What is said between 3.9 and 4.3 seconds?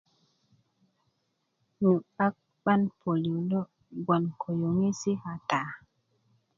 gbon